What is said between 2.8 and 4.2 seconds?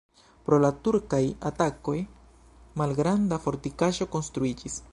malgranda fortikaĵo